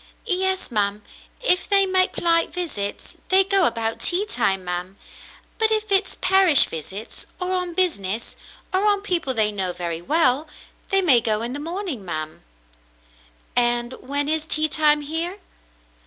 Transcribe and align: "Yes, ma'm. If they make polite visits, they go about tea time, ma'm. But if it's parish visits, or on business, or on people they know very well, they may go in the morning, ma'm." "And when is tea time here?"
"Yes, 0.25 0.71
ma'm. 0.71 1.03
If 1.41 1.69
they 1.69 1.85
make 1.85 2.11
polite 2.11 2.51
visits, 2.51 3.17
they 3.29 3.43
go 3.43 3.67
about 3.67 3.99
tea 3.99 4.25
time, 4.25 4.65
ma'm. 4.65 4.97
But 5.59 5.69
if 5.69 5.91
it's 5.91 6.17
parish 6.21 6.65
visits, 6.65 7.27
or 7.39 7.51
on 7.51 7.75
business, 7.75 8.35
or 8.73 8.87
on 8.87 9.01
people 9.01 9.35
they 9.35 9.51
know 9.51 9.73
very 9.73 10.01
well, 10.01 10.47
they 10.89 11.03
may 11.03 11.21
go 11.21 11.43
in 11.43 11.53
the 11.53 11.59
morning, 11.59 12.03
ma'm." 12.03 12.41
"And 13.55 13.93
when 14.01 14.27
is 14.27 14.47
tea 14.47 14.67
time 14.67 15.01
here?" 15.01 15.37